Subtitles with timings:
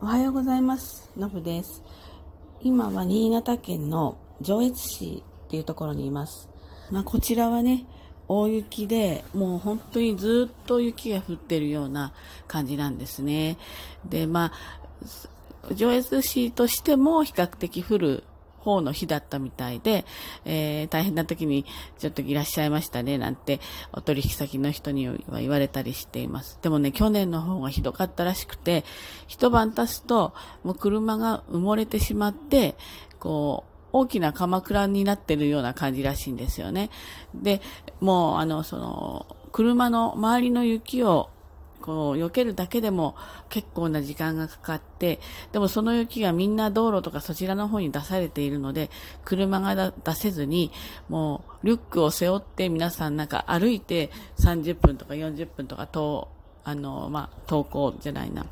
[0.00, 1.10] おはようございます。
[1.16, 1.82] のぶです。
[2.62, 6.48] 今は新潟県の上越市っていうところにいます。
[6.92, 7.84] まあ、こちらはね、
[8.28, 12.12] 大雪で、もう本当にずっと雪が降ってるような
[12.46, 13.58] 感じなんですね。
[14.08, 14.52] で、ま
[15.68, 18.24] あ、上越市としても比較的降る
[18.60, 20.04] 方の日だったみたいで、
[20.44, 21.64] えー大変な時に
[21.98, 23.60] ちょっといらっしゃいましたねなんて
[23.92, 26.58] お取引先の人には言われたりしています。
[26.62, 28.84] でもね、去年の方がひどかったらしくて、
[29.26, 30.34] 一晩経つと
[30.64, 32.76] もう車が埋もれてしまって、
[33.18, 36.90] こう、大きな鎌倉になってるような感じらしいんですよね。
[37.34, 37.60] で、
[38.00, 41.30] もうあの、その、車の周りの雪を
[41.80, 43.16] こう、避けるだけでも
[43.48, 45.20] 結構な時間がかかって、
[45.52, 48.90] でもその雪がみんな道路とかそちらの方に出されているので、
[49.24, 50.70] 車が出せずに、
[51.08, 56.28] もうリュックを背負って皆さんなんか歩いて30分とか40分とかと、
[56.64, 58.46] あの、まあ、登校じゃないな。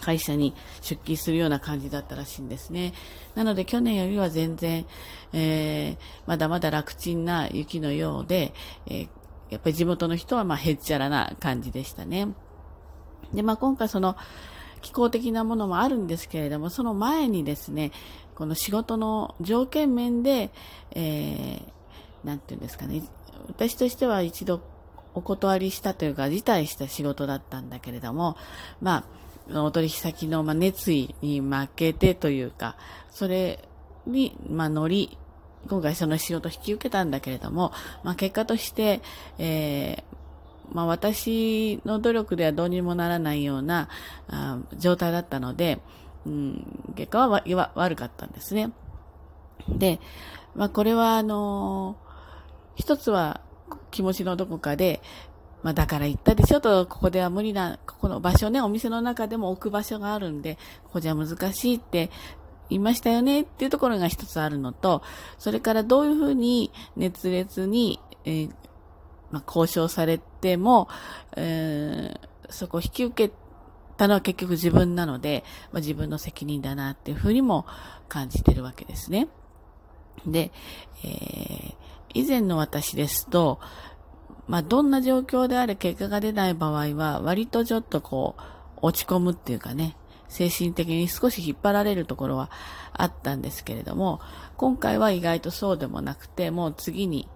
[0.00, 2.92] 会社に出勤するような感じだったらしいんですね。
[3.34, 4.84] なので去年よりは全然、
[5.32, 8.52] えー、まだまだ楽ちんな雪のようで、
[8.86, 9.08] えー
[9.54, 12.28] やっぱり地元の人はまあへっちゃらな感じでしたね。
[13.32, 14.16] で、まあ今回その
[14.82, 17.90] 気候的なものもあるんですけれども、その前にですね、
[18.34, 20.50] この仕事の条件面で、
[20.90, 23.02] えー、なんていうんですかね、
[23.48, 24.60] 私としては一度
[25.14, 28.36] お断りしたというか、辞退した仕事だったんだけれども、
[28.82, 29.04] ま
[29.52, 32.76] あ、お取引先の熱意に負けてというか、
[33.10, 33.66] それ
[34.06, 35.16] に、まあ、乗り、
[35.68, 39.00] 今回その仕事を引き受けたんだけれども、まあ、結果として、
[39.38, 40.14] えー
[40.72, 43.88] まあ、私の努力ではどうにもならないような
[44.28, 45.80] あ状態だったので、
[46.26, 48.72] うん、結果はわ悪かったんですね。
[49.68, 50.00] で、
[50.54, 51.96] まあ、これは、あの
[52.76, 53.40] 一つは
[53.90, 55.00] 気持ちのどこかで、
[55.62, 62.10] まあ、だから言ったでしょと、ここでは無理な、ここの場所ね、お店の中でも置く場所があるんで、ここじゃ難しいって
[62.70, 65.02] いましたよねっていうところが一つあるのと、
[65.38, 68.50] それからどういうふうに熱烈に、えー
[69.30, 70.88] まあ、交渉されても、
[71.36, 73.34] えーそこを引き受け
[73.96, 77.64] たのは結局自分なので、まあ、自分の責任だなっていうふうにも
[78.06, 79.28] 感じてるわけですね。
[80.26, 80.52] で、
[81.02, 81.74] えー
[82.14, 83.58] 以前の私ですと、
[84.46, 88.42] まあ、どんな状況であれ結果が出ない場合は、割とちょっとこう、
[88.82, 89.96] 落ち込むっていうかね、
[90.34, 92.50] 精神的に少し引っ張られるところは
[92.92, 94.20] あったんですけれども、
[94.56, 97.28] 今回は意外とそうでもなくて、もう次に、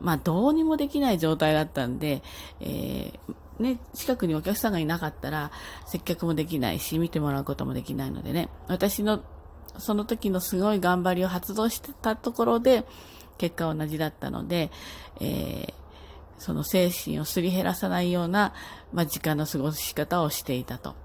[0.00, 2.20] まあ、どうにもできない状態だったんで、
[2.60, 5.52] えーね、近くにお客さんがいなかったら、
[5.86, 9.22] 接客もできないし、見てもらうこともできないのでね、私の
[9.78, 12.84] その時のすごい頑張りを発動してたところで、
[13.38, 14.72] 結果同じだったので、
[15.20, 15.82] えー
[16.38, 18.52] その精神をすり減らさないような、
[18.92, 20.96] まあ、時間の過ごし方をしていたと。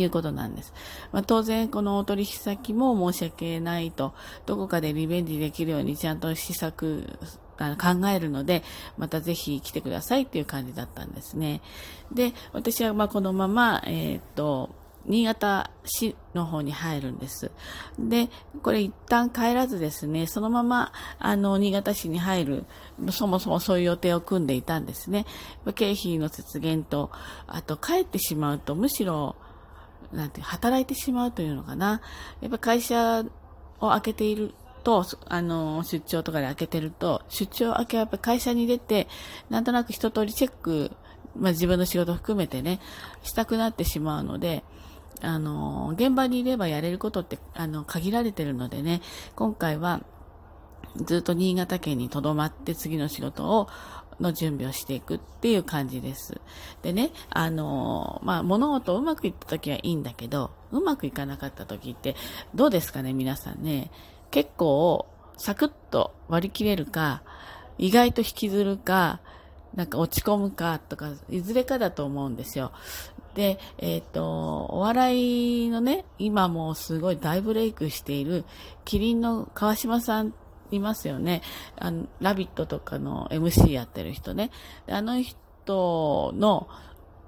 [0.00, 0.72] いうことなんです。
[1.12, 4.14] まあ、当然、このお取引先も申し訳ないと、
[4.46, 7.18] どこかでリベンジできるようにちゃんと施策、
[7.58, 8.62] あの考えるので、
[8.96, 11.60] またぜひ来てくださいっていう感じだったんですね。
[12.12, 14.70] で、私はまこのまま、えーっと、
[15.08, 17.50] 新潟市の方に入るんです。
[17.98, 18.28] で、
[18.62, 22.64] これ一旦帰らずですね、そのまま、あの、新潟市に入る、
[23.10, 25.24] そもそもそういう予定を組んでいたんですね。
[25.74, 27.10] 経費の節減と、
[27.46, 29.36] あと帰ってしまうと、むしろ、
[30.12, 32.00] なんて、働いてしまうというのかな。
[32.40, 33.24] やっぱ会社
[33.80, 34.54] を開けている
[34.84, 39.08] と、あの、出張とかで開けてると、出張明けはやっぱ会社に出て、
[39.50, 40.92] なんとなく一通りチェック、
[41.36, 42.80] まあ自分の仕事含めてね、
[43.22, 44.64] したくなってしまうので、
[45.20, 49.02] あの、現場にいればやれることって、あの、限られてるのでね、
[49.34, 50.00] 今回は、
[50.96, 53.68] ずっと新潟県に留まって次の仕事を、
[54.20, 56.40] の準備をしていくっていう感じです。
[56.82, 62.16] でね、あの、まあ、物事うまくいった時はいいんだけど、うまくいかなかった時って、
[62.54, 63.90] どうですかね、皆さんね。
[64.30, 67.22] 結構、サクッと割り切れるか、
[67.78, 69.20] 意外と引きずるか、
[69.74, 72.72] なんか落ち込むかとか、いずれかだと思うんですよ。
[73.34, 78.44] で、えっ、と、お笑いのね、今もすごい大ブレイクしている、
[78.84, 80.34] キリンの川島さん
[80.70, 81.42] いますよね。
[81.76, 84.50] あの、ラビットとかの MC やってる人ね。
[84.88, 86.68] あの人の、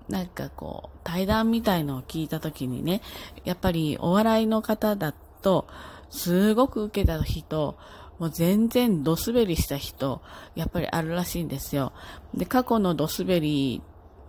[0.08, 3.00] なんかこう、対談みたいのを聞いたときにね、
[3.44, 5.66] やっぱりお笑いの方だと、
[6.10, 7.76] すごく受けた人、
[8.18, 10.20] もう全然ドスベリした人、
[10.54, 11.92] やっぱりあるらしいんですよ。
[12.34, 13.82] で、過去のドスベリ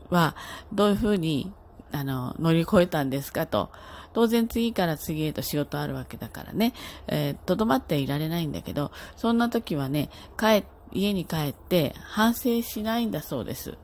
[0.10, 0.36] は、
[0.72, 1.52] どういうふうに、
[1.92, 3.70] あの、乗り越えたんですかと。
[4.14, 6.74] 当然次から次へと仕事あるわけだからね、
[7.08, 13.78] えー、とどまっていられないんだけど、そんな時はね、帰、家に帰って反省しないんだそうです。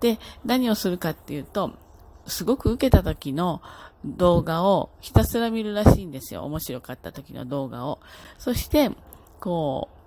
[0.00, 1.72] で、何をするかっていうと、
[2.26, 3.62] すごく受けた時の
[4.04, 6.44] 動画をひたすら見るらしいんですよ。
[6.44, 8.00] 面白かった時の動画を。
[8.38, 8.90] そして、
[9.40, 9.97] こう、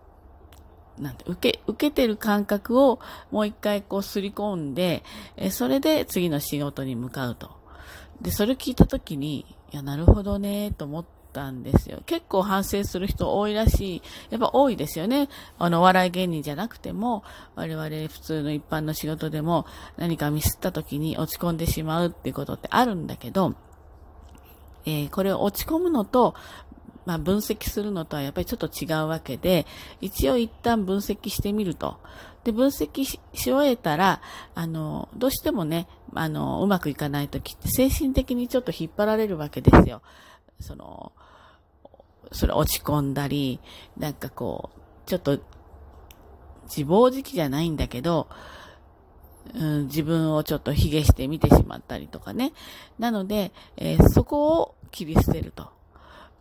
[1.02, 3.00] なんて、受け、受けてる感覚を
[3.32, 5.04] もう一回こうすり込んで、
[5.36, 7.52] えそれで次の仕事に向かうと。
[8.22, 12.04] で、それ聞いた時に、いや、なるほどね、と思ったんですよ。
[12.06, 14.02] 結構反省する人多いらしい。
[14.30, 15.28] やっぱ多いですよね。
[15.58, 17.24] あの、笑い芸人じゃなくても、
[17.56, 19.66] 我々普通の一般の仕事でも
[19.98, 23.56] 何かミスった時に落ち込んでしまうっていうことってあるんだけど、
[24.86, 26.36] えー、これを落ち込むのと、
[27.06, 29.66] まあ、分析するのとはやっぱりちょっと違うわけで、
[30.02, 31.98] 一応一旦分析してみると。
[32.44, 34.22] で、分析し終えたら、
[34.56, 40.02] あの、どうしてもね、あの、うまくいかないときって精神的にちょっと引っ張られるわけですよ。
[40.60, 41.12] その、
[42.32, 43.60] それ落ち込んだり、
[43.98, 45.40] なんかこう、ちょっと
[46.64, 48.28] 自暴自棄じゃないんだけど、
[49.54, 52.54] うん、自分をちょっと卑下して見てしまったりとかね。
[53.00, 55.70] なので、えー、そこを切り捨てると。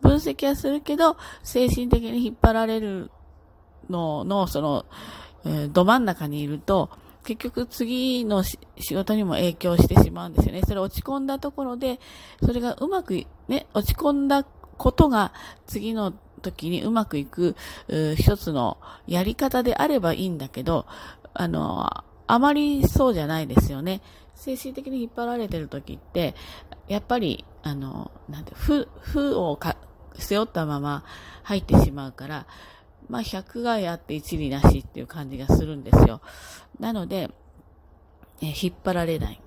[0.01, 3.11] 分析はするけど、精神的に引っ張られる
[3.89, 4.85] のの、その、
[5.45, 6.89] えー、ど真ん中にいると、
[7.23, 10.61] 結局次の仕事にも影響してしまうんですよね。
[10.63, 11.99] それ落ち込んだところで、
[12.43, 15.33] それがうまく、ね、落ち込んだことが
[15.67, 17.55] 次の時にうまくいく、
[18.17, 20.87] 一つのやり方であればいいんだけど、
[21.33, 21.87] あの、
[22.27, 24.01] あまりそうじゃないですよね。
[24.33, 26.33] 精神的に引っ張られてる時って、
[26.87, 29.77] やっぱり、あの、なんて、負、負をか
[30.15, 31.03] 背負ったまま
[31.43, 32.45] 入ってしまうから、
[33.09, 36.21] まあ、100害あって一理なしっていう感じがするんですよ。
[36.79, 37.29] なので、
[38.41, 39.41] え引っ張られない。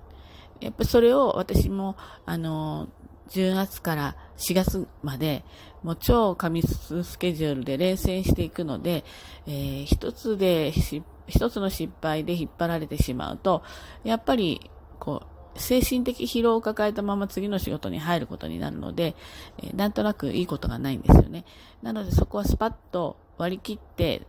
[0.59, 1.95] やっぱそれを私も、
[2.25, 2.87] あの、
[3.29, 5.43] 10月から4月まで、
[5.83, 9.03] もう超過密スケジュールで冷戦していくので、
[9.47, 10.71] えー、一つで、
[11.27, 13.63] 一つの失敗で引っ張られてしまうと、
[14.03, 14.69] やっぱり、
[14.99, 19.15] こう、精神的疲労を抱えたまま次の仕事に入ることになるので、
[19.61, 21.45] え、なんとなくいいことがないんですよね。
[21.81, 24.27] なのでそこはスパッと割り切って、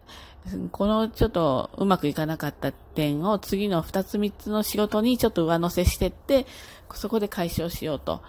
[0.70, 6.46] このちょっとうまくいかなかった点を次の2つ3つの仕事にちょっと上乗せしてって、
[6.94, 8.22] そこで解消しようと。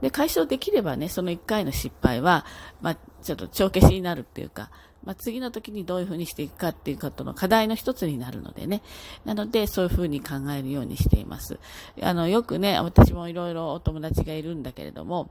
[0.00, 2.44] で、解消できればね、その1回の失敗は、
[2.80, 4.70] まあ、ちょっと帳消しになるっていうか、
[5.04, 8.82] まあ、次の時にどういうふうにしていくかっていうことの課題の一つになるのでね。
[9.24, 11.58] なので、そういうふうに考えるようにしています。
[12.00, 15.30] あの、よくね、私もいろいろお友達がいるんだけれども、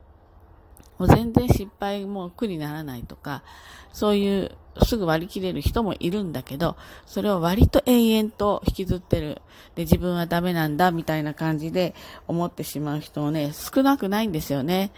[0.99, 3.43] もう全然失敗も苦にならないとか、
[3.91, 4.51] そういう
[4.83, 9.41] すぐ割り切れる人もいるんだけど、それを割と永遠と引きずってる。
[9.75, 11.95] で、自分はダメなんだみたいな感じで
[12.27, 14.91] 思ってしまう人もね、少なくないんですよね。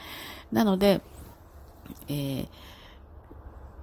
[0.51, 1.01] なので、
[2.07, 2.47] えー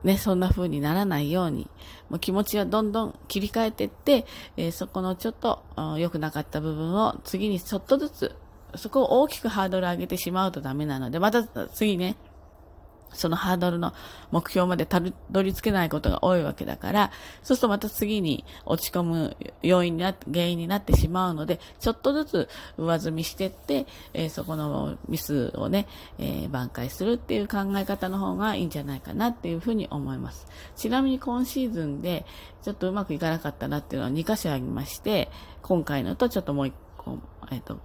[0.04, 1.68] ね、そんな風にならないように、
[2.10, 4.26] もう気持ちはどんどん切り替えていって、
[4.56, 5.62] えー、そこのちょっと
[5.98, 8.34] 良くなかった部分を次にちょっとずつ、
[8.74, 12.16] そこを大きくハードル上げてしまうとダメなので、また次ね、
[13.12, 13.92] そのハードルの
[14.30, 15.00] 目標までた
[15.30, 17.12] どり着けないことが多いわけだから、
[17.42, 25.86] そうするとまた次に落ち込む要因になって、原因になってしまうので、ちょっとずつ上積みしていって、えー、そこのミスをね、
[26.18, 30.46] えー、挽回するっていう考え方の方がいいんじゃないかなっていうふうに思います。
[30.76, 32.24] ちなみに今シーズンで
[32.62, 35.30] ちょっとうまくいかなかったなっていうのは2箇所ありまして、
[35.62, 37.18] 今回のとちょっともう1個、
[37.50, 37.78] えっ、ー、と、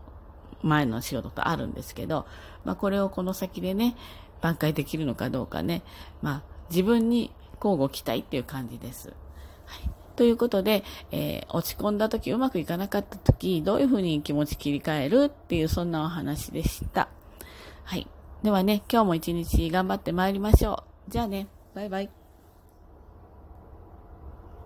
[0.64, 2.26] 前の仕事とあるんですけど、
[2.66, 3.96] まあこれをこの先でね、
[4.42, 5.84] 挽回できるのかどうかね、
[6.22, 7.32] まあ、自分に
[7.64, 9.10] 交互期待っていう感じです。
[9.66, 9.90] はい。
[10.16, 17.10] ということで、えー、落ち込んだ時、うまくいかなかった時、どういうふうに気持ち切り替えるっていう、そんなお話でした。
[17.84, 18.08] はい。
[18.44, 21.12] ではね、今日も一日頑張って参りましょう。
[21.12, 22.17] じゃあね、バイバイ。